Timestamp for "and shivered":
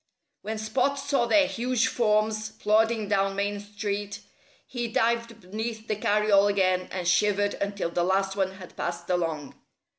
6.89-7.53